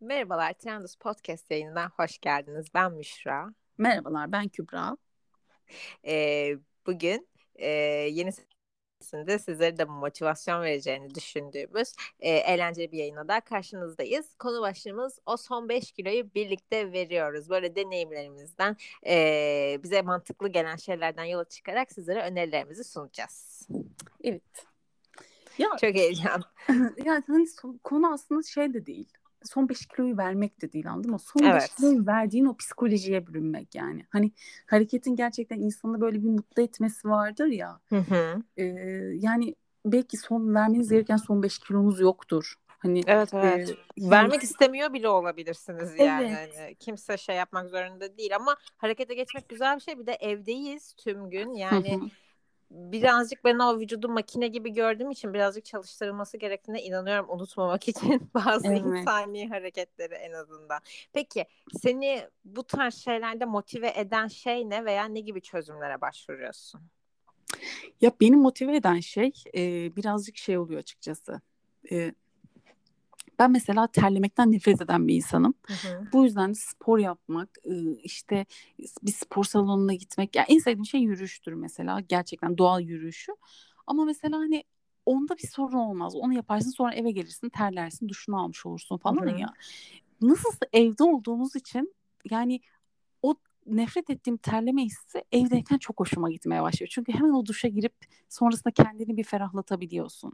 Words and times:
Merhabalar, 0.00 0.52
Trendus 0.52 0.96
Podcast 0.96 1.50
yayınına 1.50 1.90
hoş 1.96 2.18
geldiniz. 2.18 2.66
Ben 2.74 2.92
Müşra. 2.92 3.54
Merhabalar, 3.78 4.32
ben 4.32 4.48
Kübra. 4.48 4.96
Ee, 6.06 6.56
bugün 6.86 7.28
e, 7.54 7.68
yeni 8.10 8.32
senesinde 9.00 9.38
sizlere 9.38 9.78
de 9.78 9.84
motivasyon 9.84 10.62
vereceğini 10.62 11.14
düşündüğümüz 11.14 11.94
e, 12.20 12.30
eğlenceli 12.30 12.92
bir 12.92 12.98
yayına 12.98 13.28
da 13.28 13.40
karşınızdayız. 13.40 14.34
Konu 14.38 14.60
başlığımız 14.60 15.18
o 15.26 15.36
son 15.36 15.68
5 15.68 15.92
kiloyu 15.92 16.34
birlikte 16.34 16.92
veriyoruz. 16.92 17.50
Böyle 17.50 17.76
deneyimlerimizden 17.76 18.76
e, 19.06 19.78
bize 19.82 20.02
mantıklı 20.02 20.48
gelen 20.48 20.76
şeylerden 20.76 21.24
yola 21.24 21.44
çıkarak 21.44 21.92
sizlere 21.92 22.22
önerilerimizi 22.22 22.84
sunacağız. 22.84 23.68
Evet. 24.24 24.66
Ya, 25.58 25.68
Çok 25.80 25.94
heyecan. 25.94 26.42
yani 27.04 27.24
hani 27.26 27.46
konu 27.84 28.12
aslında 28.12 28.42
şey 28.42 28.74
de 28.74 28.86
değil 28.86 29.19
son 29.44 29.68
5 29.68 29.86
kiloyu 29.86 30.16
vermek 30.16 30.62
de 30.62 30.72
değil 30.72 30.90
anladın 30.90 31.10
mı? 31.10 31.18
Son 31.18 31.42
5 31.42 31.50
evet. 31.52 31.74
kiloyu 31.76 32.06
verdiğin 32.06 32.44
o 32.44 32.56
psikolojiye 32.56 33.26
bürünmek 33.26 33.74
yani. 33.74 34.06
Hani 34.10 34.32
hareketin 34.66 35.16
gerçekten 35.16 35.58
insanı 35.58 36.00
böyle 36.00 36.22
bir 36.22 36.28
mutlu 36.28 36.62
etmesi 36.62 37.08
vardır 37.08 37.46
ya. 37.46 37.80
Hı 37.88 37.96
hı. 37.96 38.42
E, 38.56 38.64
yani 39.14 39.54
belki 39.86 40.16
son 40.16 40.54
vermeniz 40.54 40.90
gereken 40.90 41.16
son 41.16 41.42
5 41.42 41.58
kilonuz 41.58 42.00
yoktur. 42.00 42.54
Hani 42.68 43.02
Evet 43.06 43.34
evet. 43.34 43.70
E, 43.70 44.10
Vermek 44.10 44.42
istemiyor 44.42 44.92
bile 44.92 45.08
olabilirsiniz 45.08 45.98
yani. 45.98 46.36
Evet. 46.38 46.54
Hani 46.58 46.74
kimse 46.74 47.16
şey 47.16 47.36
yapmak 47.36 47.70
zorunda 47.70 48.16
değil 48.16 48.36
ama 48.36 48.56
harekete 48.76 49.14
geçmek 49.14 49.48
güzel 49.48 49.76
bir 49.76 49.82
şey. 49.82 49.98
Bir 49.98 50.06
de 50.06 50.12
evdeyiz 50.12 50.92
tüm 50.92 51.30
gün. 51.30 51.54
Yani 51.54 51.92
hı 51.92 52.04
hı 52.04 52.08
birazcık 52.70 53.44
ben 53.44 53.58
o 53.58 53.78
vücudu 53.78 54.08
makine 54.08 54.48
gibi 54.48 54.72
gördüğüm 54.72 55.10
için 55.10 55.34
birazcık 55.34 55.64
çalıştırılması 55.64 56.36
gerektiğine 56.36 56.82
inanıyorum 56.82 57.26
unutmamak 57.28 57.88
için 57.88 58.30
bazı 58.34 58.68
evet. 58.68 58.80
insani 58.80 59.48
hareketleri 59.48 60.14
en 60.14 60.32
azından. 60.32 60.80
Peki 61.12 61.46
seni 61.82 62.28
bu 62.44 62.64
tarz 62.64 62.94
şeylerde 62.94 63.44
motive 63.44 63.92
eden 63.96 64.28
şey 64.28 64.70
ne 64.70 64.84
veya 64.84 65.04
ne 65.04 65.20
gibi 65.20 65.40
çözümlere 65.40 66.00
başvuruyorsun? 66.00 66.80
Ya 68.00 68.12
beni 68.20 68.36
motive 68.36 68.76
eden 68.76 69.00
şey 69.00 69.32
e, 69.56 69.96
birazcık 69.96 70.36
şey 70.36 70.58
oluyor 70.58 70.80
açıkçası. 70.80 71.40
E, 71.90 72.14
ben 73.40 73.50
mesela 73.50 73.86
terlemekten 73.86 74.52
nefret 74.52 74.80
eden 74.80 75.08
bir 75.08 75.14
insanım. 75.14 75.54
Hı 75.66 75.72
hı. 75.72 76.08
Bu 76.12 76.24
yüzden 76.24 76.50
de 76.50 76.54
spor 76.54 76.98
yapmak, 76.98 77.58
işte 78.02 78.46
bir 79.02 79.12
spor 79.12 79.44
salonuna 79.44 79.94
gitmek. 79.94 80.36
Yani 80.36 80.46
en 80.48 80.58
sevdiğim 80.58 80.86
şey 80.86 81.00
yürüyüştür 81.00 81.52
mesela. 81.52 82.00
Gerçekten 82.00 82.58
doğal 82.58 82.80
yürüyüşü. 82.80 83.32
Ama 83.86 84.04
mesela 84.04 84.38
hani 84.38 84.64
onda 85.06 85.36
bir 85.38 85.48
sorun 85.48 85.78
olmaz. 85.78 86.16
Onu 86.16 86.34
yaparsın 86.34 86.70
sonra 86.70 86.94
eve 86.94 87.10
gelirsin, 87.10 87.48
terlersin, 87.48 88.08
duşunu 88.08 88.42
almış 88.42 88.66
olursun 88.66 88.96
falan 88.96 89.26
hı 89.26 89.30
hı. 89.30 89.40
ya. 89.40 89.54
Nasılsa 90.22 90.66
evde 90.72 91.04
olduğumuz 91.04 91.56
için 91.56 91.94
yani 92.30 92.60
o 93.22 93.34
nefret 93.66 94.10
ettiğim 94.10 94.36
terleme 94.36 94.84
hissi 94.84 95.24
evdeyken 95.32 95.78
çok 95.78 96.00
hoşuma 96.00 96.30
gitmeye 96.30 96.62
başlıyor. 96.62 96.88
Çünkü 96.92 97.12
hemen 97.12 97.32
o 97.32 97.46
duşa 97.46 97.68
girip 97.68 97.94
sonrasında 98.28 98.70
kendini 98.70 99.16
bir 99.16 99.24
ferahlatabiliyorsun. 99.24 100.32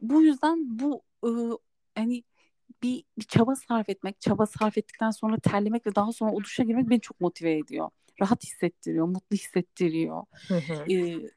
Bu 0.00 0.22
yüzden 0.22 0.78
bu 0.78 1.02
hani 1.96 2.24
bir, 2.82 3.04
bir 3.18 3.24
çaba 3.24 3.56
sarf 3.56 3.88
etmek, 3.88 4.20
çaba 4.20 4.46
sarf 4.46 4.78
ettikten 4.78 5.10
sonra 5.10 5.38
terlemek 5.38 5.86
ve 5.86 5.94
daha 5.94 6.12
sonra 6.12 6.32
o 6.32 6.44
duşa 6.44 6.64
girmek 6.64 6.90
beni 6.90 7.00
çok 7.00 7.20
motive 7.20 7.58
ediyor. 7.58 7.90
Rahat 8.20 8.44
hissettiriyor, 8.44 9.06
mutlu 9.06 9.36
hissettiriyor. 9.36 10.24
Hı 10.48 10.54
hı. 10.54 10.92
Ee, 10.92 11.30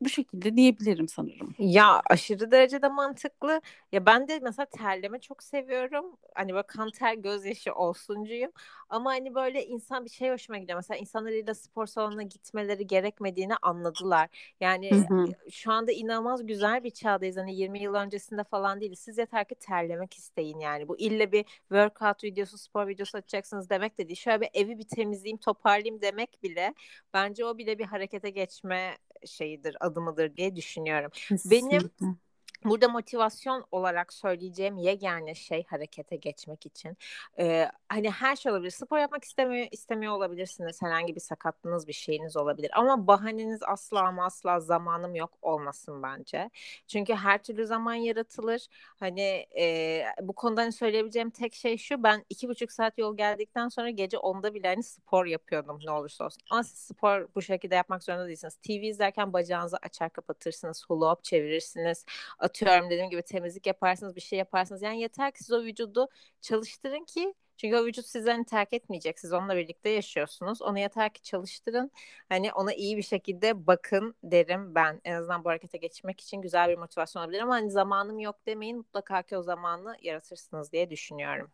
bu 0.00 0.08
şekilde 0.08 0.56
diyebilirim 0.56 1.08
sanırım. 1.08 1.54
Ya 1.58 2.02
aşırı 2.10 2.50
derecede 2.50 2.88
mantıklı. 2.88 3.60
Ya 3.92 4.06
ben 4.06 4.28
de 4.28 4.38
mesela 4.42 4.66
terleme 4.66 5.18
çok 5.20 5.42
seviyorum. 5.42 6.16
Hani 6.34 6.54
böyle 6.54 6.66
kan 6.66 6.90
ter 6.90 7.14
gözyaşı 7.14 7.74
olsuncuyum. 7.74 8.52
Ama 8.88 9.10
hani 9.10 9.34
böyle 9.34 9.66
insan 9.66 10.04
bir 10.04 10.10
şey 10.10 10.30
hoşuma 10.30 10.58
gidiyor. 10.58 10.78
Mesela 10.78 10.98
insanlarıyla 10.98 11.54
spor 11.54 11.86
salonuna 11.86 12.22
gitmeleri 12.22 12.86
gerekmediğini 12.86 13.56
anladılar. 13.56 14.28
Yani 14.60 14.90
hı 14.90 15.14
hı. 15.14 15.26
şu 15.50 15.72
anda 15.72 15.92
inanılmaz 15.92 16.46
güzel 16.46 16.84
bir 16.84 16.90
çağdayız. 16.90 17.36
Hani 17.36 17.56
20 17.56 17.82
yıl 17.82 17.94
öncesinde 17.94 18.44
falan 18.44 18.80
değil. 18.80 18.94
Siz 18.94 19.18
yeter 19.18 19.48
ki 19.48 19.54
terlemek 19.54 20.14
isteyin 20.14 20.58
yani. 20.58 20.88
Bu 20.88 20.98
ille 20.98 21.32
bir 21.32 21.44
workout 21.44 22.24
videosu, 22.24 22.58
spor 22.58 22.88
videosu 22.88 23.18
açacaksınız 23.18 23.70
demek 23.70 23.98
de 23.98 24.08
değil. 24.08 24.16
Şöyle 24.16 24.40
bir 24.40 24.48
evi 24.54 24.78
bir 24.78 24.88
temizleyeyim, 24.88 25.38
toparlayayım 25.38 26.02
demek 26.02 26.42
bile 26.42 26.74
bence 27.14 27.44
o 27.44 27.58
bile 27.58 27.78
bir 27.78 27.84
harekete 27.84 28.30
geçme 28.30 28.96
şeyidir, 29.26 29.76
adımıdır 29.80 30.36
diye 30.36 30.56
düşünüyorum. 30.56 31.10
Kesinlikle. 31.12 31.88
Benim 32.00 32.18
Burada 32.64 32.88
motivasyon 32.88 33.64
olarak 33.70 34.12
söyleyeceğim 34.12 34.76
yegane 34.76 35.34
şey 35.34 35.64
harekete 35.64 36.16
geçmek 36.16 36.66
için. 36.66 36.96
Ee, 37.38 37.70
hani 37.88 38.10
her 38.10 38.36
şey 38.36 38.52
olabilir. 38.52 38.70
Spor 38.70 38.98
yapmak 38.98 39.24
istemiyor, 39.24 39.68
istemiyor 39.70 40.12
olabilirsiniz. 40.12 40.82
Herhangi 40.82 41.14
bir 41.14 41.20
sakatlığınız, 41.20 41.88
bir 41.88 41.92
şeyiniz 41.92 42.36
olabilir. 42.36 42.70
Ama 42.74 43.06
bahaneniz 43.06 43.60
asla 43.62 44.00
ama 44.00 44.24
asla 44.24 44.60
zamanım 44.60 45.14
yok 45.14 45.30
olmasın 45.42 46.02
bence. 46.02 46.50
Çünkü 46.86 47.14
her 47.14 47.42
türlü 47.42 47.66
zaman 47.66 47.94
yaratılır. 47.94 48.66
Hani 49.00 49.46
e, 49.58 50.04
bu 50.22 50.32
konuda 50.32 50.60
hani 50.60 50.72
söyleyebileceğim 50.72 51.30
tek 51.30 51.54
şey 51.54 51.76
şu. 51.76 52.02
Ben 52.02 52.24
iki 52.28 52.48
buçuk 52.48 52.72
saat 52.72 52.98
yol 52.98 53.16
geldikten 53.16 53.68
sonra 53.68 53.90
gece 53.90 54.18
onda 54.18 54.54
bile 54.54 54.68
hani 54.68 54.82
spor 54.82 55.26
yapıyordum 55.26 55.80
ne 55.84 55.90
olursa 55.90 56.24
olsun. 56.24 56.42
Ama 56.50 56.62
siz 56.62 56.78
spor 56.78 57.28
bu 57.34 57.42
şekilde 57.42 57.74
yapmak 57.74 58.04
zorunda 58.04 58.26
değilsiniz. 58.26 58.54
TV 58.56 58.70
izlerken 58.70 59.32
bacağınızı 59.32 59.76
açar 59.82 60.10
kapatırsınız. 60.10 60.84
Hula 60.88 61.10
hop 61.10 61.24
çevirirsiniz 61.24 62.04
atıyorum 62.48 62.90
dediğim 62.90 63.10
gibi 63.10 63.22
temizlik 63.22 63.66
yaparsınız 63.66 64.16
bir 64.16 64.20
şey 64.20 64.38
yaparsınız. 64.38 64.82
Yani 64.82 65.00
yeter 65.00 65.32
ki 65.32 65.44
siz 65.44 65.52
o 65.52 65.62
vücudu 65.62 66.08
çalıştırın 66.40 67.04
ki 67.04 67.34
çünkü 67.56 67.76
o 67.76 67.86
vücut 67.86 68.06
sizden 68.06 68.32
hani 68.32 68.44
terk 68.44 68.72
etmeyecek. 68.72 69.18
Siz 69.18 69.32
onunla 69.32 69.56
birlikte 69.56 69.88
yaşıyorsunuz. 69.88 70.62
Onu 70.62 70.78
yeter 70.78 71.12
ki 71.12 71.22
çalıştırın. 71.22 71.90
Hani 72.28 72.52
ona 72.52 72.72
iyi 72.74 72.96
bir 72.96 73.02
şekilde 73.02 73.66
bakın 73.66 74.14
derim 74.24 74.74
ben. 74.74 75.00
En 75.04 75.14
azından 75.14 75.44
bu 75.44 75.48
harekete 75.48 75.78
geçmek 75.78 76.20
için 76.20 76.42
güzel 76.42 76.68
bir 76.68 76.78
motivasyon 76.78 77.22
olabilir 77.22 77.40
ama 77.40 77.54
hani 77.54 77.70
zamanım 77.70 78.18
yok 78.18 78.46
demeyin. 78.46 78.76
Mutlaka 78.76 79.22
ki 79.22 79.36
o 79.36 79.42
zamanı 79.42 79.96
yaratırsınız 80.02 80.72
diye 80.72 80.90
düşünüyorum. 80.90 81.50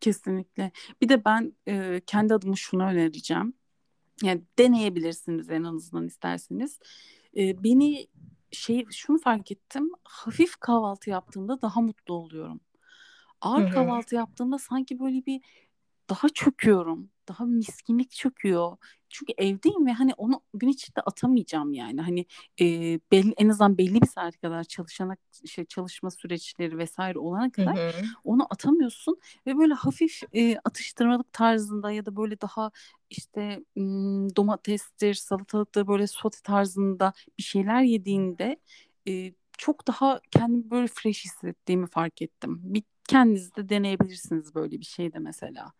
Kesinlikle. 0.00 0.70
Bir 1.00 1.08
de 1.08 1.24
ben 1.24 1.52
e, 1.68 2.00
kendi 2.06 2.34
adıma 2.34 2.56
şunu 2.56 2.82
önereceğim. 2.82 3.54
Yani 4.22 4.42
deneyebilirsiniz 4.58 5.50
en 5.50 5.62
azından 5.62 6.06
isterseniz. 6.06 6.78
E, 7.36 7.64
beni 7.64 8.06
şey 8.52 8.86
şunu 8.90 9.18
fark 9.18 9.52
ettim. 9.52 9.90
Hafif 10.04 10.56
kahvaltı 10.56 11.10
yaptığımda 11.10 11.62
daha 11.62 11.80
mutlu 11.80 12.14
oluyorum. 12.14 12.60
Ağır 13.40 13.62
Hı-hı. 13.62 13.70
kahvaltı 13.70 14.14
yaptığımda 14.14 14.58
sanki 14.58 15.00
böyle 15.00 15.26
bir 15.26 15.42
daha 16.10 16.28
çöküyorum. 16.28 17.10
Daha 17.30 17.44
miskinlik 17.44 18.10
çöküyor. 18.10 18.76
Çünkü 19.08 19.32
evdeyim 19.38 19.86
ve 19.86 19.92
hani 19.92 20.14
onu 20.14 20.40
gün 20.54 20.68
içinde 20.68 21.00
atamayacağım 21.00 21.72
yani. 21.72 22.00
Hani 22.00 22.26
e, 22.60 22.64
belli 23.12 23.34
en 23.36 23.48
azından 23.48 23.78
belli 23.78 24.02
bir 24.02 24.06
saat 24.06 24.40
kadar 24.40 24.64
çalışana 24.64 25.16
şey 25.46 25.64
çalışma 25.64 26.10
süreçleri 26.10 26.78
vesaire 26.78 27.18
olana 27.18 27.50
kadar 27.50 27.76
hı 27.76 27.88
hı. 27.88 28.04
onu 28.24 28.46
atamıyorsun 28.50 29.16
ve 29.46 29.58
böyle 29.58 29.74
hafif 29.74 30.20
e, 30.34 30.56
atıştırmalık 30.64 31.32
tarzında 31.32 31.90
ya 31.92 32.06
da 32.06 32.16
böyle 32.16 32.40
daha 32.40 32.70
işte 33.10 33.64
m, 33.76 34.36
domatestir, 34.36 35.14
salatalıktır 35.14 35.86
böyle 35.86 36.06
sote 36.06 36.38
tarzında 36.44 37.12
bir 37.38 37.42
şeyler 37.42 37.82
yediğinde 37.82 38.56
e, 39.08 39.32
çok 39.58 39.86
daha 39.86 40.20
kendimi 40.30 40.70
böyle 40.70 40.86
fresh 40.86 41.24
hissettiğimi 41.24 41.86
fark 41.86 42.22
ettim. 42.22 42.60
Bir 42.62 42.82
kendiniz 43.08 43.56
de 43.56 43.68
deneyebilirsiniz 43.68 44.54
böyle 44.54 44.80
bir 44.80 44.84
şey 44.84 45.12
de 45.12 45.18
mesela. 45.18 45.72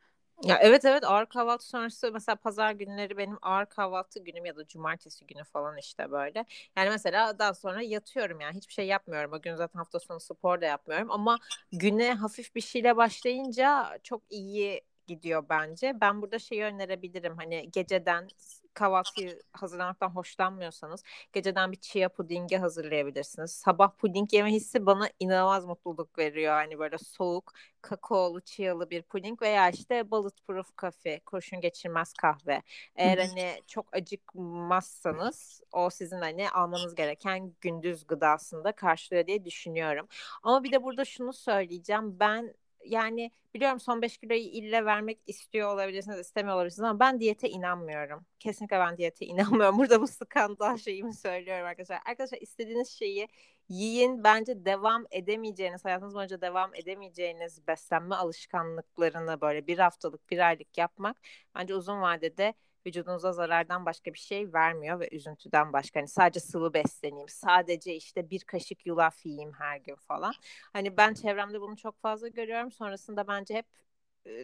Ya 0.45 0.59
evet 0.63 0.85
evet 0.85 1.05
ağır 1.05 1.27
kahvaltı 1.27 1.69
sonrası 1.69 2.13
mesela 2.13 2.37
pazar 2.37 2.73
günleri 2.73 3.17
benim 3.17 3.39
ağır 3.43 3.67
kahvaltı 3.67 4.21
günüm 4.25 4.45
ya 4.47 4.57
da 4.57 4.67
cumartesi 4.67 5.27
günü 5.27 5.45
falan 5.45 5.77
işte 5.79 6.11
böyle. 6.11 6.45
Yani 6.77 6.91
mesela 6.91 7.39
daha 7.39 7.55
sonra 7.55 7.83
yatıyorum 7.83 8.41
yani 8.41 8.57
hiçbir 8.57 8.73
şey 8.73 8.87
yapmıyorum. 8.87 9.33
O 9.33 9.41
gün 9.43 9.55
zaten 9.57 9.79
hafta 9.79 10.01
sonu 10.01 10.21
spor 10.21 10.61
da 10.61 10.67
yapmıyorum 10.67 11.11
ama 11.11 11.39
güne 11.73 12.15
hafif 12.15 12.55
bir 12.55 12.61
şeyle 12.61 12.97
başlayınca 12.97 13.99
çok 14.03 14.23
iyi 14.31 14.81
gidiyor 15.07 15.45
bence. 15.51 16.01
Ben 16.01 16.23
burada 16.23 16.39
şeyi 16.39 16.63
önerebilirim 16.65 17.37
hani 17.37 17.71
geceden 17.71 18.29
kahvaltıyı 18.75 19.43
hazırlamaktan 19.53 20.09
hoşlanmıyorsanız 20.09 21.03
geceden 21.33 21.73
bir 21.73 21.81
chia 21.81 22.09
pudingi 22.09 22.57
hazırlayabilirsiniz. 22.57 23.51
Sabah 23.53 23.91
puding 23.99 24.33
yeme 24.33 24.51
hissi 24.53 24.87
bana 24.87 25.09
inanılmaz 25.21 25.65
mutluluk 25.65 26.19
veriyor. 26.19 26.53
Hani 26.55 26.79
böyle 26.79 26.99
soğuk 26.99 27.53
kakaolu 27.83 28.41
chialı 28.41 28.91
bir 28.91 29.03
puding 29.03 29.43
veya 29.43 29.71
işte 29.71 30.11
bulletproof 30.11 30.77
kafe, 30.77 31.21
kurşun 31.21 31.61
geçirmez 31.61 32.13
kahve. 32.13 32.63
Eğer 32.97 33.19
hani 33.19 33.63
çok 33.67 33.97
acıkmazsanız 33.97 35.63
o 35.73 35.91
sizin 35.91 36.19
hani 36.21 36.51
almanız 36.51 36.95
gereken 36.95 37.55
gündüz 37.61 38.07
gıdasında 38.07 38.73
karşılıyor 38.73 39.27
diye 39.27 39.45
düşünüyorum. 39.45 40.09
Ama 40.43 40.65
bir 40.65 40.73
de 40.73 40.83
burada 40.83 41.05
şunu 41.05 41.33
söyleyeceğim. 41.33 42.21
Ben 42.21 42.55
yani 42.85 43.31
biliyorum 43.55 43.81
son 43.81 44.03
5 44.03 44.19
kiloyu 44.19 44.41
ille 44.41 44.85
vermek 44.85 45.19
istiyor 45.27 45.75
olabilirsiniz, 45.75 46.19
istemiyor 46.19 46.57
olabilirsiniz 46.57 46.89
ama 46.89 47.01
ben 47.01 47.21
diyete 47.21 47.49
inanmıyorum. 47.49 48.27
Kesinlikle 48.39 48.79
ben 48.79 48.97
diyete 48.97 49.27
inanmıyorum. 49.27 49.79
Burada 49.79 50.01
bu 50.01 50.07
skandal 50.09 50.77
şeyimi 50.77 51.15
söylüyorum 51.15 51.67
arkadaşlar. 51.67 52.01
Arkadaşlar 52.07 52.39
istediğiniz 52.39 52.89
şeyi 52.91 53.29
yiyin. 53.69 54.25
Bence 54.25 54.65
devam 54.65 55.05
edemeyeceğiniz, 55.11 55.85
hayatınız 55.85 56.15
boyunca 56.15 56.41
devam 56.41 56.75
edemeyeceğiniz 56.75 57.67
beslenme 57.67 58.15
alışkanlıklarını 58.15 59.41
böyle 59.41 59.67
bir 59.67 59.79
haftalık, 59.79 60.31
bir 60.31 60.39
aylık 60.49 60.79
yapmak 60.79 61.17
bence 61.55 61.75
uzun 61.75 62.01
vadede 62.01 62.55
vücudunuza 62.87 63.33
zarardan 63.33 63.87
başka 63.87 64.15
bir 64.15 64.19
şey 64.19 64.53
vermiyor 64.53 65.01
ve 65.01 65.09
üzüntüden 65.13 65.73
başka. 65.73 66.01
Hani 66.01 66.09
sadece 66.09 66.41
sıvı 66.41 66.75
besleneyim, 66.75 67.29
sadece 67.29 67.95
işte 67.95 68.31
bir 68.31 68.41
kaşık 68.41 68.87
yulaf 68.87 69.27
yiyeyim 69.27 69.53
her 69.53 69.77
gün 69.77 69.97
falan. 69.97 70.33
Hani 70.73 70.97
ben 70.97 71.15
çevremde 71.15 71.61
bunu 71.61 71.77
çok 71.77 72.01
fazla 72.01 72.29
görüyorum. 72.29 72.73
Sonrasında 72.73 73.29
bence 73.29 73.55
hep 73.55 73.67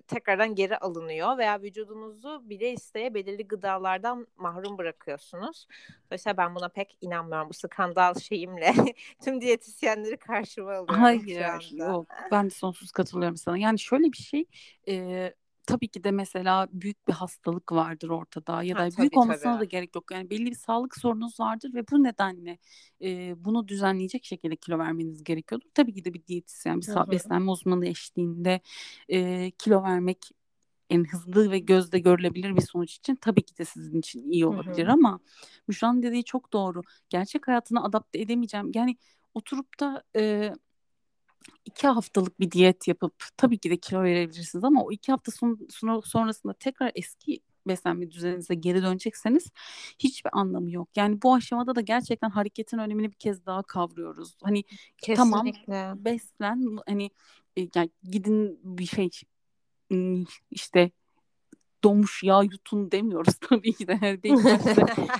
tekrardan 0.08 0.54
geri 0.54 0.78
alınıyor 0.78 1.38
veya 1.38 1.62
vücudunuzu 1.62 2.42
bile 2.44 2.72
isteye 2.72 3.14
belirli 3.14 3.48
gıdalardan 3.48 4.26
mahrum 4.36 4.78
bırakıyorsunuz. 4.78 5.66
Dolayısıyla 6.06 6.36
ben 6.36 6.54
buna 6.54 6.68
pek 6.68 6.98
inanmıyorum. 7.00 7.48
Bu 7.48 7.54
skandal 7.54 8.14
şeyimle 8.14 8.74
tüm 9.24 9.40
diyetisyenleri 9.40 10.16
karşıma 10.16 10.70
alıyorum 10.70 11.02
Hayır, 11.02 11.38
şu 11.38 11.46
anda. 11.46 11.92
Yok, 11.92 12.06
ben 12.32 12.46
de 12.46 12.50
sonsuz 12.50 12.92
katılıyorum 12.92 13.36
sana. 13.36 13.58
Yani 13.58 13.78
şöyle 13.78 14.04
bir 14.04 14.16
şey 14.16 14.44
e, 14.88 15.34
tabii 15.66 15.88
ki 15.88 16.04
de 16.04 16.10
mesela 16.10 16.68
büyük 16.72 17.08
bir 17.08 17.12
hastalık 17.12 17.72
vardır 17.72 18.08
ortada 18.08 18.62
ya 18.62 18.76
da 18.76 18.80
ha, 18.80 18.88
büyük 18.98 19.12
tabii, 19.12 19.20
olmasına 19.20 19.52
tabii. 19.52 19.60
da 19.60 19.64
gerek 19.64 19.94
yok. 19.94 20.10
Yani 20.10 20.30
belli 20.30 20.46
bir 20.46 20.54
sağlık 20.54 20.98
sorunuz 20.98 21.40
vardır 21.40 21.74
ve 21.74 21.84
bu 21.90 22.02
nedenle 22.02 22.58
e, 23.02 23.34
bunu 23.44 23.68
düzenleyecek 23.68 24.24
şekilde 24.24 24.56
kilo 24.56 24.78
vermeniz 24.78 25.24
gerekiyordur. 25.24 25.66
Tabii 25.74 25.94
ki 25.94 26.04
de 26.04 26.14
bir 26.14 26.26
diyetisyen, 26.26 26.80
bir 26.80 26.86
Hı-hı. 26.86 27.10
beslenme 27.10 27.50
uzmanı 27.50 27.86
eşliğinde 27.86 28.60
e, 29.08 29.50
kilo 29.50 29.82
vermek 29.82 30.30
en 30.90 31.04
hızlı 31.04 31.50
ve 31.50 31.58
gözde 31.58 31.98
görülebilir 31.98 32.56
bir 32.56 32.60
sonuç 32.60 32.94
için 32.94 33.16
tabii 33.16 33.42
ki 33.42 33.58
de 33.58 33.64
sizin 33.64 33.98
için 33.98 34.30
iyi 34.30 34.46
olabilir 34.46 34.84
Hı-hı. 34.84 34.92
ama 34.92 35.20
Müşra'nın 35.68 36.02
dediği 36.02 36.24
çok 36.24 36.52
doğru. 36.52 36.82
Gerçek 37.10 37.48
hayatına 37.48 37.84
adapte 37.84 38.20
edemeyeceğim. 38.20 38.70
Yani 38.74 38.96
oturup 39.34 39.80
da 39.80 40.02
e, 40.16 40.52
iki 41.64 41.86
haftalık 41.86 42.40
bir 42.40 42.50
diyet 42.50 42.88
yapıp 42.88 43.14
tabii 43.36 43.58
ki 43.58 43.70
de 43.70 43.76
kilo 43.76 44.02
verebilirsiniz 44.02 44.64
ama 44.64 44.84
o 44.84 44.92
iki 44.92 45.12
hafta 45.12 45.32
son, 45.32 45.58
son, 45.70 46.00
sonrasında 46.00 46.52
tekrar 46.52 46.92
eski 46.94 47.40
beslenme 47.68 48.10
düzeninize 48.10 48.54
geri 48.54 48.82
dönecekseniz 48.82 49.50
hiçbir 49.98 50.30
anlamı 50.32 50.70
yok. 50.70 50.88
Yani 50.96 51.22
bu 51.22 51.34
aşamada 51.34 51.74
da 51.74 51.80
gerçekten 51.80 52.30
hareketin 52.30 52.78
önemini 52.78 53.10
bir 53.10 53.16
kez 53.16 53.46
daha 53.46 53.62
kavruyoruz. 53.62 54.36
Hani 54.42 54.64
Kesinlikle. 54.98 55.16
tamam 55.16 56.04
beslen 56.04 56.78
hani 56.86 57.10
e, 57.56 57.68
yani 57.74 57.90
gidin 58.02 58.60
bir 58.62 58.86
şey 58.86 59.10
işte 60.50 60.90
donmuş 61.84 62.22
yağ 62.22 62.42
yutun 62.42 62.90
demiyoruz 62.90 63.34
tabii 63.40 63.72
ki 63.72 63.88
de. 63.88 64.18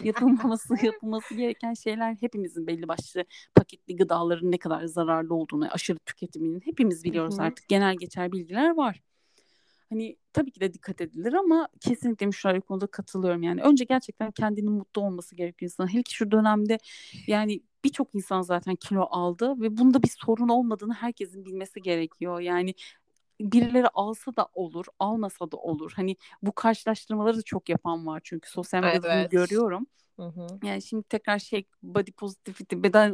Yapılmaması, 0.05 0.75
yapılması 0.87 1.35
gereken 1.35 1.75
şeyler 1.75 2.17
hepimizin 2.21 2.67
belli 2.67 2.89
başlı 2.89 3.25
paketli 3.55 3.97
gıdaların 3.97 4.53
ne 4.53 4.59
kadar 4.59 4.85
zararlı 4.85 5.35
olduğunu, 5.35 5.69
aşırı 5.71 5.99
tüketiminin 5.99 6.61
hepimiz 6.61 7.05
biliyoruz 7.05 7.35
Hı-hı. 7.35 7.45
artık. 7.45 7.69
Genel 7.69 7.97
geçer 7.97 8.33
bilgiler 8.33 8.77
var. 8.77 9.03
Hani 9.91 10.17
tabii 10.33 10.51
ki 10.51 10.61
de 10.61 10.75
dikkat 10.75 11.01
edilir 11.01 11.33
ama 11.33 11.69
kesinlikle 11.81 12.27
müşahede 12.27 12.61
konuda 12.61 12.87
katılıyorum. 12.87 13.43
Yani 13.43 13.63
önce 13.63 13.85
gerçekten 13.85 14.31
kendinin 14.31 14.73
mutlu 14.73 15.03
olması 15.03 15.37
gerekiyor 15.37 15.71
insan. 15.71 15.93
Hele 15.93 16.03
ki 16.03 16.15
şu 16.15 16.31
dönemde 16.31 16.79
yani 17.27 17.61
birçok 17.85 18.15
insan 18.15 18.43
zaten 18.43 18.75
kilo 18.75 19.07
aldı 19.11 19.61
ve 19.61 19.77
bunda 19.77 20.03
bir 20.03 20.09
sorun 20.09 20.49
olmadığını 20.49 20.95
herkesin 20.95 21.45
bilmesi 21.45 21.83
gerekiyor. 21.83 22.41
Yani 22.41 22.75
birileri 23.41 23.89
alsa 23.89 24.37
da 24.37 24.49
olur, 24.55 24.87
almasa 24.99 25.51
da 25.51 25.57
olur. 25.57 25.93
Hani 25.97 26.17
bu 26.43 26.53
karşılaştırmaları 26.53 27.37
da 27.37 27.43
çok 27.43 27.69
yapan 27.69 28.07
var 28.07 28.21
çünkü 28.25 28.51
sosyal 28.51 28.83
medyada 28.83 29.15
evet. 29.15 29.31
görüyorum. 29.31 29.87
Hı 30.17 30.27
hı. 30.27 30.47
Yani 30.63 30.83
şimdi 30.83 31.03
tekrar 31.03 31.39
şey 31.39 31.65
body 31.83 32.11
positivity, 32.11 32.77
beden 32.77 33.13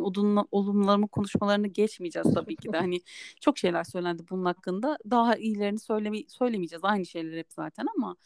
olumlama 0.51 1.07
konuşmalarını 1.07 1.67
geçmeyeceğiz 1.67 2.35
tabii 2.35 2.57
ki 2.57 2.73
de. 2.73 2.79
Hani 2.79 3.01
çok 3.41 3.59
şeyler 3.59 3.85
söylendi 3.85 4.23
bunun 4.31 4.45
hakkında. 4.45 4.99
Daha 5.11 5.37
iyilerini 5.37 5.79
söyleme 5.79 6.19
söylemeyeceğiz. 6.29 6.85
Aynı 6.85 7.07
şeyler 7.07 7.39
hep 7.39 7.53
zaten 7.53 7.87
ama 7.97 8.17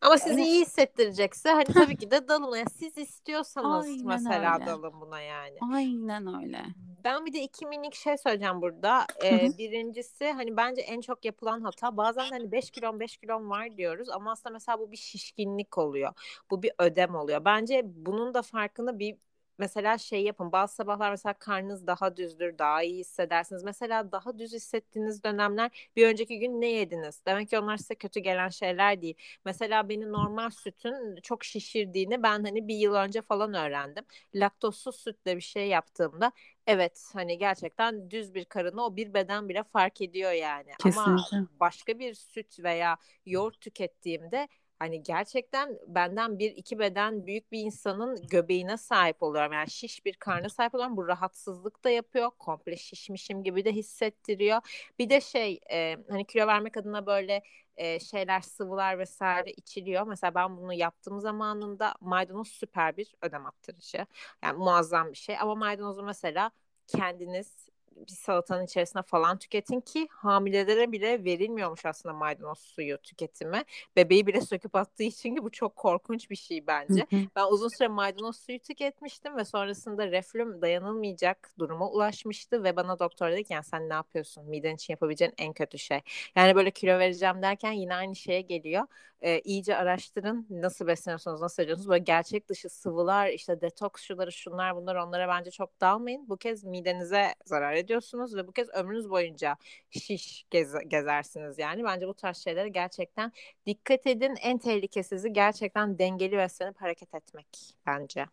ama 0.00 0.18
sizi 0.18 0.42
iyi 0.42 0.60
hissettirecekse 0.60 1.50
hani 1.50 1.64
tabii 1.64 1.96
ki 1.96 2.10
de 2.10 2.28
dalın. 2.28 2.56
Yani 2.56 2.70
siz 2.70 2.98
istiyorsanız 2.98 3.86
Aynen 3.86 4.06
mesela 4.06 4.54
öyle. 4.54 4.66
dalın 4.66 5.00
buna 5.00 5.20
yani. 5.20 5.58
Aynen 5.72 6.42
öyle. 6.42 6.64
Ben 7.06 7.26
bir 7.26 7.32
de 7.32 7.42
iki 7.42 7.66
minik 7.66 7.94
şey 7.94 8.18
söyleyeceğim 8.18 8.62
burada. 8.62 9.06
Ee, 9.24 9.50
birincisi 9.58 10.32
hani 10.32 10.56
bence 10.56 10.80
en 10.82 11.00
çok 11.00 11.24
yapılan 11.24 11.60
hata 11.60 11.96
bazen 11.96 12.30
hani 12.30 12.52
5 12.52 12.70
kilom 12.70 13.00
5 13.00 13.16
kilom 13.16 13.50
var 13.50 13.76
diyoruz 13.76 14.08
ama 14.08 14.32
aslında 14.32 14.52
mesela 14.52 14.78
bu 14.78 14.92
bir 14.92 14.96
şişkinlik 14.96 15.78
oluyor. 15.78 16.12
Bu 16.50 16.62
bir 16.62 16.72
ödem 16.78 17.14
oluyor. 17.14 17.44
Bence 17.44 17.82
bunun 17.84 18.34
da 18.34 18.42
farkında 18.42 18.98
bir 18.98 19.16
mesela 19.58 19.98
şey 19.98 20.22
yapın 20.22 20.52
bazı 20.52 20.74
sabahlar 20.74 21.10
mesela 21.10 21.32
karnınız 21.32 21.86
daha 21.86 22.16
düzdür 22.16 22.58
daha 22.58 22.82
iyi 22.82 22.98
hissedersiniz. 22.98 23.64
Mesela 23.64 24.12
daha 24.12 24.38
düz 24.38 24.52
hissettiğiniz 24.52 25.24
dönemler 25.24 25.90
bir 25.96 26.06
önceki 26.08 26.38
gün 26.38 26.60
ne 26.60 26.66
yediniz? 26.66 27.22
Demek 27.26 27.48
ki 27.50 27.58
onlar 27.58 27.76
size 27.76 27.94
kötü 27.94 28.20
gelen 28.20 28.48
şeyler 28.48 29.02
değil. 29.02 29.14
Mesela 29.44 29.88
beni 29.88 30.12
normal 30.12 30.50
sütün 30.50 31.16
çok 31.22 31.44
şişirdiğini 31.44 32.22
ben 32.22 32.44
hani 32.44 32.68
bir 32.68 32.76
yıl 32.76 32.94
önce 32.94 33.22
falan 33.22 33.54
öğrendim. 33.54 34.04
Laktozsuz 34.34 34.96
sütle 34.96 35.36
bir 35.36 35.40
şey 35.40 35.68
yaptığımda 35.68 36.32
evet 36.66 37.10
hani 37.12 37.38
gerçekten 37.38 38.10
düz 38.10 38.34
bir 38.34 38.44
karını 38.44 38.84
o 38.84 38.96
bir 38.96 39.14
beden 39.14 39.48
bile 39.48 39.62
fark 39.62 40.00
ediyor 40.00 40.32
yani. 40.32 40.70
Kesinlikle. 40.78 41.36
Ama 41.36 41.48
başka 41.60 41.98
bir 41.98 42.14
süt 42.14 42.60
veya 42.60 42.96
yoğurt 43.26 43.60
tükettiğimde 43.60 44.48
hani 44.78 45.02
gerçekten 45.02 45.78
benden 45.86 46.38
bir 46.38 46.50
iki 46.50 46.78
beden 46.78 47.26
büyük 47.26 47.52
bir 47.52 47.60
insanın 47.60 48.26
göbeğine 48.30 48.76
sahip 48.76 49.22
oluyorum. 49.22 49.52
Yani 49.52 49.70
şiş 49.70 50.04
bir 50.04 50.14
karnına 50.14 50.48
sahip 50.48 50.74
oluyorum. 50.74 50.96
Bu 50.96 51.08
rahatsızlık 51.08 51.84
da 51.84 51.90
yapıyor. 51.90 52.30
Komple 52.38 52.76
şişmişim 52.76 53.42
gibi 53.42 53.64
de 53.64 53.72
hissettiriyor. 53.72 54.60
Bir 54.98 55.10
de 55.10 55.20
şey 55.20 55.60
e, 55.72 55.96
hani 56.10 56.24
kilo 56.24 56.46
vermek 56.46 56.76
adına 56.76 57.06
böyle 57.06 57.42
e, 57.76 58.00
şeyler 58.00 58.40
sıvılar 58.40 58.98
vesaire 58.98 59.50
içiliyor. 59.52 60.06
Mesela 60.06 60.34
ben 60.34 60.56
bunu 60.56 60.72
yaptığım 60.74 61.20
zamanında 61.20 61.94
maydanoz 62.00 62.48
süper 62.48 62.96
bir 62.96 63.14
ödem 63.22 63.46
attırıcı. 63.46 64.06
Yani 64.42 64.58
muazzam 64.58 65.10
bir 65.12 65.16
şey. 65.16 65.38
Ama 65.38 65.54
maydanozu 65.54 66.02
mesela 66.02 66.50
kendiniz 66.86 67.68
bir 67.96 68.12
salatanın 68.12 68.64
içerisine 68.64 69.02
falan 69.02 69.38
tüketin 69.38 69.80
ki 69.80 70.08
hamilelere 70.10 70.92
bile 70.92 71.24
verilmiyormuş 71.24 71.86
aslında 71.86 72.14
maydanoz 72.14 72.58
suyu 72.58 72.98
tüketimi. 72.98 73.62
Bebeği 73.96 74.26
bile 74.26 74.40
söküp 74.40 74.76
attığı 74.76 75.02
için 75.02 75.34
ki 75.34 75.42
bu 75.42 75.50
çok 75.50 75.76
korkunç 75.76 76.30
bir 76.30 76.36
şey 76.36 76.66
bence. 76.66 77.06
ben 77.36 77.46
uzun 77.46 77.68
süre 77.78 77.88
maydanoz 77.88 78.36
suyu 78.36 78.58
tüketmiştim 78.58 79.36
ve 79.36 79.44
sonrasında 79.44 80.10
reflüm 80.10 80.62
dayanılmayacak 80.62 81.50
duruma 81.58 81.90
ulaşmıştı 81.90 82.64
ve 82.64 82.76
bana 82.76 82.98
doktor 82.98 83.30
dedi 83.30 83.44
ki 83.44 83.52
yani 83.52 83.64
sen 83.64 83.88
ne 83.88 83.94
yapıyorsun? 83.94 84.44
Miden 84.44 84.74
için 84.74 84.92
yapabileceğin 84.92 85.34
en 85.38 85.52
kötü 85.52 85.78
şey. 85.78 86.00
Yani 86.36 86.54
böyle 86.54 86.70
kilo 86.70 86.98
vereceğim 86.98 87.42
derken 87.42 87.72
yine 87.72 87.94
aynı 87.94 88.16
şeye 88.16 88.40
geliyor. 88.40 88.86
Ee, 89.20 89.40
iyice 89.40 89.76
araştırın 89.76 90.46
nasıl 90.50 90.86
besleniyorsunuz, 90.86 91.40
nasıl 91.40 91.62
ediyorsunuz. 91.62 91.88
Böyle 91.88 92.04
gerçek 92.04 92.48
dışı 92.48 92.68
sıvılar, 92.68 93.28
işte 93.28 93.60
detoks 93.60 94.02
şuları, 94.02 94.32
şunlar 94.32 94.76
bunlar 94.76 94.94
onlara 94.94 95.28
bence 95.28 95.50
çok 95.50 95.80
dalmayın. 95.80 96.28
Bu 96.28 96.36
kez 96.36 96.64
midenize 96.64 97.34
zarar 97.44 97.74
ediyorsunuz 97.86 98.36
ve 98.36 98.46
bu 98.46 98.52
kez 98.52 98.68
ömrünüz 98.68 99.10
boyunca 99.10 99.56
şiş 99.90 100.44
gez- 100.50 100.88
gezersiniz 100.88 101.58
yani. 101.58 101.84
Bence 101.84 102.08
bu 102.08 102.14
tarz 102.14 102.36
şeylere 102.36 102.68
gerçekten 102.68 103.32
dikkat 103.66 104.06
edin. 104.06 104.34
En 104.42 104.58
tehlikesizi 104.58 105.32
gerçekten 105.32 105.98
dengeli 105.98 106.36
beslenip 106.36 106.80
hareket 106.80 107.14
etmek 107.14 107.46
bence. 107.86 108.26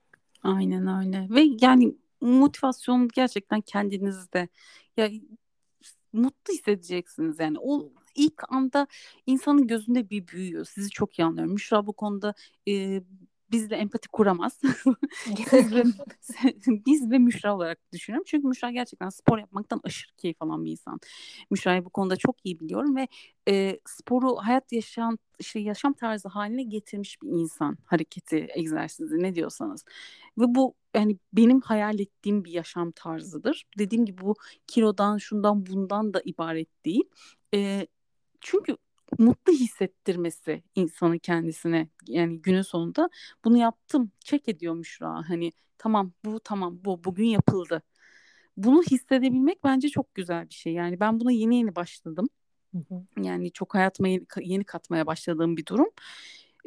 Aynen 0.43 1.05
öyle. 1.05 1.27
Ve 1.29 1.43
yani 1.61 1.95
motivasyon 2.21 3.09
gerçekten 3.13 3.61
kendinizde. 3.61 4.47
Ya 4.97 5.09
mutlu 6.13 6.53
hissedeceksiniz 6.53 7.39
yani. 7.39 7.57
O 7.59 7.91
ilk 8.15 8.53
anda 8.53 8.87
insanın 9.25 9.67
gözünde 9.67 10.09
bir 10.09 10.27
büyüyor. 10.27 10.65
Sizi 10.65 10.89
çok 10.89 11.19
iyi 11.19 11.25
anlıyorum. 11.25 11.53
Müşra 11.53 11.87
bu 11.87 11.93
konuda 11.93 12.33
e, 12.67 13.01
bizle 13.53 13.75
empati 13.75 14.07
kuramaz. 14.07 14.61
biz, 15.37 15.75
ve, 15.75 15.83
biz 16.85 17.11
ve 17.11 17.17
Müşra 17.17 17.55
olarak 17.55 17.79
düşünüyorum. 17.93 18.23
Çünkü 18.27 18.47
Müşra 18.47 18.71
gerçekten 18.71 19.09
spor 19.09 19.37
yapmaktan 19.37 19.81
aşırı 19.83 20.11
keyif 20.17 20.41
alan 20.41 20.65
bir 20.65 20.71
insan. 20.71 20.99
Müşra'yı 21.51 21.85
bu 21.85 21.89
konuda 21.89 22.15
çok 22.15 22.35
iyi 22.43 22.59
biliyorum 22.59 22.95
ve 22.95 23.07
e, 23.49 23.79
sporu 23.85 24.35
hayat 24.35 24.71
yaşam 24.71 25.17
işte 25.39 25.59
yaşam 25.59 25.93
tarzı 25.93 26.29
haline 26.29 26.63
getirmiş 26.63 27.21
bir 27.21 27.29
insan. 27.29 27.77
Hareketi, 27.85 28.47
egzersizi 28.55 29.23
ne 29.23 29.35
diyorsanız. 29.35 29.85
Ve 30.37 30.43
bu 30.47 30.75
yani 30.95 31.17
benim 31.33 31.61
hayal 31.61 31.99
ettiğim 31.99 32.45
bir 32.45 32.51
yaşam 32.51 32.91
tarzıdır. 32.91 33.65
Dediğim 33.77 34.05
gibi 34.05 34.21
bu 34.21 34.35
kilodan, 34.67 35.17
şundan, 35.17 35.65
bundan 35.65 36.13
da 36.13 36.21
ibaret 36.25 36.85
değil. 36.85 37.03
E, 37.53 37.87
çünkü 38.41 38.77
mutlu 39.17 39.53
hissettirmesi 39.53 40.63
insanı 40.75 41.19
kendisine 41.19 41.87
yani 42.07 42.41
günün 42.41 42.61
sonunda 42.61 43.09
bunu 43.45 43.57
yaptım 43.57 44.11
çek 44.19 44.49
ediyor 44.49 44.75
Müşra 44.75 45.29
hani 45.29 45.51
tamam 45.77 46.11
bu 46.25 46.39
tamam 46.39 46.79
bu 46.85 47.03
bugün 47.03 47.25
yapıldı 47.25 47.81
bunu 48.57 48.83
hissedebilmek 48.83 49.63
bence 49.63 49.89
çok 49.89 50.15
güzel 50.15 50.49
bir 50.49 50.53
şey 50.53 50.73
yani 50.73 50.99
ben 50.99 51.19
buna 51.19 51.31
yeni 51.31 51.55
yeni 51.55 51.75
başladım 51.75 52.29
Yani 53.21 53.51
çok 53.51 53.75
hayatıma 53.75 54.07
yeni, 54.07 54.25
yeni 54.41 54.63
katmaya 54.63 55.07
başladığım 55.07 55.57
bir 55.57 55.65
durum. 55.65 55.89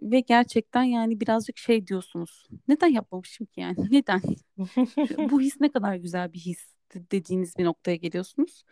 Ve 0.02 0.20
gerçekten 0.20 0.82
yani 0.82 1.20
birazcık 1.20 1.58
şey 1.58 1.86
diyorsunuz. 1.86 2.48
Neden 2.68 2.88
yapmamışım 2.88 3.46
ki 3.46 3.60
yani? 3.60 3.76
Neden? 3.90 4.22
Bu 5.30 5.40
his 5.40 5.60
ne 5.60 5.72
kadar 5.72 5.94
güzel 5.94 6.32
bir 6.32 6.38
his 6.38 6.66
dediğiniz 6.94 7.58
bir 7.58 7.64
noktaya 7.64 7.96
geliyorsunuz. 7.96 8.64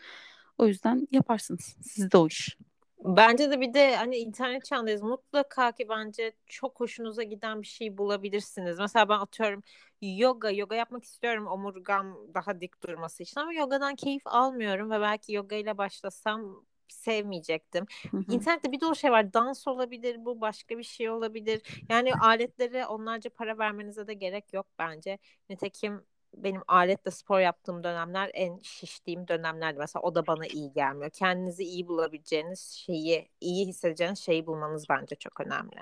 O 0.58 0.66
yüzden 0.66 1.08
yaparsınız. 1.10 1.76
Sizde 1.82 2.16
o 2.16 2.26
iş. 2.26 2.56
Bence 3.04 3.50
de 3.50 3.60
bir 3.60 3.74
de 3.74 3.96
hani 3.96 4.16
internet 4.16 4.64
çağındayız. 4.64 5.02
Mutlaka 5.02 5.72
ki 5.72 5.88
bence 5.88 6.32
çok 6.46 6.80
hoşunuza 6.80 7.22
giden 7.22 7.62
bir 7.62 7.66
şey 7.66 7.98
bulabilirsiniz. 7.98 8.78
Mesela 8.78 9.08
ben 9.08 9.18
atıyorum 9.18 9.62
yoga, 10.02 10.50
yoga 10.50 10.76
yapmak 10.76 11.04
istiyorum 11.04 11.46
omurgam 11.46 12.18
daha 12.34 12.60
dik 12.60 12.82
durması 12.82 13.22
için 13.22 13.40
ama 13.40 13.52
yogadan 13.54 13.94
keyif 13.96 14.22
almıyorum 14.26 14.90
ve 14.90 15.00
belki 15.00 15.32
yoga 15.32 15.56
ile 15.56 15.78
başlasam 15.78 16.64
sevmeyecektim. 16.88 17.86
Hı 18.10 18.16
hı. 18.16 18.24
İnternette 18.32 18.72
bir 18.72 18.80
dolu 18.80 18.96
şey 18.96 19.10
var. 19.10 19.32
Dans 19.32 19.68
olabilir, 19.68 20.24
bu 20.24 20.40
başka 20.40 20.78
bir 20.78 20.82
şey 20.82 21.10
olabilir. 21.10 21.62
Yani 21.88 22.14
aletlere 22.14 22.86
onlarca 22.86 23.30
para 23.30 23.58
vermenize 23.58 24.06
de 24.06 24.14
gerek 24.14 24.52
yok 24.52 24.66
bence. 24.78 25.18
Nitekim 25.50 26.04
benim 26.36 26.62
aletle 26.68 27.10
spor 27.10 27.40
yaptığım 27.40 27.84
dönemler 27.84 28.30
en 28.34 28.58
şiştiğim 28.62 29.28
dönemlerdi. 29.28 29.78
Mesela 29.78 30.02
o 30.02 30.14
da 30.14 30.26
bana 30.26 30.46
iyi 30.46 30.72
gelmiyor. 30.72 31.10
Kendinizi 31.10 31.64
iyi 31.64 31.88
bulabileceğiniz 31.88 32.60
şeyi, 32.60 33.28
iyi 33.40 33.66
hissedeceğiniz 33.66 34.18
şeyi 34.18 34.46
bulmanız 34.46 34.86
bence 34.88 35.16
çok 35.16 35.40
önemli. 35.40 35.76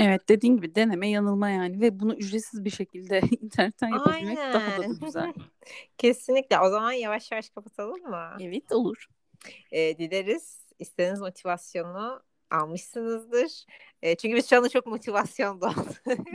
Evet 0.00 0.28
dediğin 0.28 0.56
gibi 0.56 0.74
deneme 0.74 1.08
yanılma 1.08 1.50
yani 1.50 1.80
ve 1.80 2.00
bunu 2.00 2.14
ücretsiz 2.14 2.64
bir 2.64 2.70
şekilde 2.70 3.20
internetten 3.40 3.88
yapabilmek 3.88 4.38
Aynen. 4.38 4.52
daha 4.52 4.82
da 4.82 5.06
güzel. 5.06 5.32
Kesinlikle. 5.98 6.60
O 6.60 6.70
zaman 6.70 6.92
yavaş 6.92 7.32
yavaş 7.32 7.50
kapatalım 7.50 8.02
mı? 8.02 8.36
Evet 8.40 8.72
olur. 8.72 9.06
Ee, 9.72 9.98
dileriz 9.98 10.64
istediğiniz 10.78 11.20
motivasyonu 11.20 12.22
almışsınızdır. 12.50 13.64
E, 14.02 14.16
çünkü 14.16 14.36
biz 14.36 14.50
şu 14.50 14.56
anda 14.56 14.68
çok 14.68 14.86
motivasyon 14.86 15.60
doldu. 15.60 15.86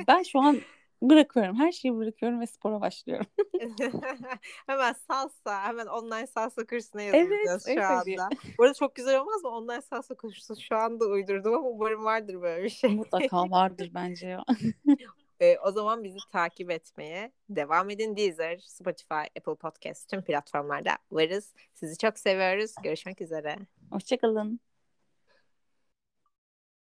ben 0.08 0.24
şu 0.24 0.40
an 0.40 0.62
bırakıyorum. 1.02 1.56
Her 1.56 1.72
şeyi 1.72 1.96
bırakıyorum 1.96 2.42
ve 2.42 2.48
spora 2.48 2.82
başlıyorum. 2.82 3.26
hemen 4.68 4.94
salsa, 4.94 5.64
hemen 5.64 5.86
online 5.86 6.28
salsa 6.28 6.66
kursuna 6.66 7.02
yazılacağız 7.02 7.68
evet, 7.68 7.78
şu 7.78 7.86
anda. 7.86 8.30
Bu 8.58 8.64
arada 8.64 8.74
çok 8.74 8.96
güzel 8.96 9.20
olmaz 9.20 9.44
mı? 9.44 9.50
Online 9.50 9.82
salsa 9.82 10.16
kursu 10.16 10.56
şu 10.62 10.76
anda 10.76 11.06
uydurdum 11.06 11.54
ama 11.54 11.68
umarım 11.68 12.04
vardır 12.04 12.42
böyle 12.42 12.64
bir 12.64 12.70
şey. 12.70 12.96
Mutlaka 12.96 13.50
vardır 13.50 13.92
bence 13.94 14.28
ya. 14.28 14.46
e, 15.40 15.58
o 15.58 15.72
zaman 15.72 16.04
bizi 16.04 16.20
takip 16.32 16.72
etmeye 16.72 17.32
devam 17.50 17.90
edin. 17.90 18.18
Deezer, 18.18 18.58
Spotify, 18.58 19.14
Apple 19.38 19.56
Podcast 19.56 20.10
tüm 20.10 20.22
platformlarda 20.22 20.92
varız. 21.12 21.54
Sizi 21.74 21.98
çok 21.98 22.20
seviyoruz. 22.20 22.76
Görüşmek 22.84 23.22
üzere. 23.22 23.56
Hoşçakalın. 23.92 24.69